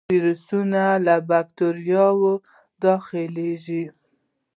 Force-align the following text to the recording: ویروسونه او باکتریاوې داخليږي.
ویروسونه 0.09 0.83
او 1.13 1.21
باکتریاوې 1.29 2.33
داخليږي. 2.83 3.83